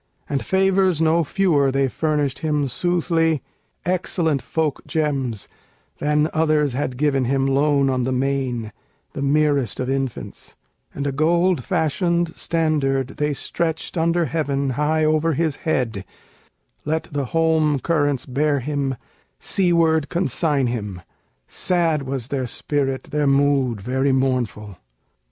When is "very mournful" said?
23.81-24.77